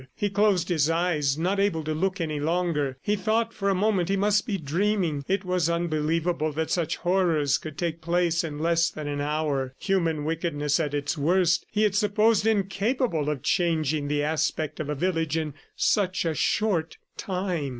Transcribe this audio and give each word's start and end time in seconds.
He 0.15 0.31
closed 0.31 0.69
his 0.69 0.89
eyes, 0.89 1.37
not 1.37 1.59
able 1.59 1.83
to 1.83 1.93
look 1.93 2.19
any 2.19 2.39
longer. 2.39 2.97
He 3.03 3.15
thought 3.15 3.53
for 3.53 3.69
a 3.69 3.75
moment 3.75 4.09
he 4.09 4.17
must 4.17 4.47
be 4.47 4.57
dreaming. 4.57 5.23
It 5.27 5.45
was 5.45 5.69
unbelievable 5.69 6.51
that 6.53 6.71
such 6.71 6.95
horrors 6.95 7.59
could 7.59 7.77
take 7.77 8.01
place 8.01 8.43
in 8.43 8.57
less 8.57 8.89
than 8.89 9.07
an 9.07 9.21
hour. 9.21 9.75
Human 9.77 10.25
wickedness 10.25 10.79
at 10.79 10.95
its 10.95 11.19
worst 11.19 11.67
he 11.69 11.83
had 11.83 11.93
supposed 11.93 12.47
incapable 12.47 13.29
of 13.29 13.43
changing 13.43 14.07
the 14.07 14.23
aspect 14.23 14.79
of 14.79 14.89
a 14.89 14.95
village 14.95 15.37
in 15.37 15.53
such 15.75 16.25
a 16.25 16.33
short 16.33 16.97
time. 17.15 17.69